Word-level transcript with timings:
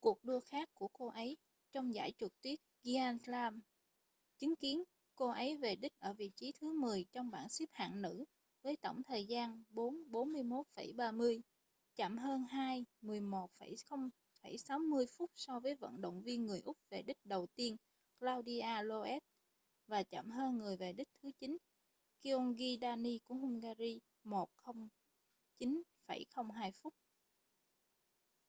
cuộc 0.00 0.24
đua 0.24 0.40
khác 0.40 0.68
của 0.74 0.88
cô 0.92 1.06
ấy 1.06 1.36
trong 1.72 1.94
giải 1.94 2.12
trượt 2.18 2.32
tuyết 2.42 2.58
giant 2.82 3.20
slalom 3.26 3.60
chứng 4.38 4.56
kiến 4.56 4.82
cô 5.14 5.28
ấy 5.28 5.56
về 5.56 5.76
đích 5.76 5.92
ở 5.98 6.12
vị 6.14 6.30
trí 6.36 6.52
thứ 6.60 6.72
10 6.72 7.04
trong 7.12 7.30
bảng 7.30 7.48
xếp 7.48 7.64
hạng 7.72 8.02
nữ 8.02 8.24
với 8.62 8.76
tổng 8.76 9.02
thời 9.02 9.26
gian 9.26 9.62
4:41,30 9.70 11.40
chậm 11.94 12.18
hơn 12.18 12.46
2:11,60 13.02 15.06
phút 15.18 15.30
so 15.36 15.60
với 15.60 15.74
vận 15.74 16.00
động 16.00 16.22
viên 16.22 16.46
người 16.46 16.60
úc 16.64 16.76
về 16.90 17.02
đích 17.02 17.18
đầu 17.24 17.46
tiên 17.54 17.76
claudia 18.18 18.82
loesch 18.82 19.24
và 19.86 20.02
chậm 20.02 20.30
hơn 20.30 20.58
người 20.58 20.76
về 20.76 20.92
đích 20.92 21.08
thứ 21.22 21.30
9 21.38 21.56
gyöngyi 22.22 22.78
dani 22.80 23.18
của 23.24 23.34
hungary 23.34 24.00
1:09,02 24.24 25.74
phút 26.72 26.94